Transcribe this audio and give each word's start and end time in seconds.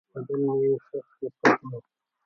بدن 0.13 0.41
مې 0.59 0.71
شخ 0.85 1.07
پخ 1.39 1.59
و. 1.69 1.71